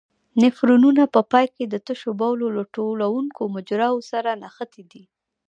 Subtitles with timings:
[0.41, 5.03] نفرونونه په پای کې د تشو بولو له ټولوونکو مجراوو سره نښتي دي.